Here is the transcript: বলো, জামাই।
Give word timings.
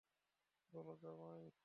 বলো, 0.73 0.93
জামাই। 0.95 1.51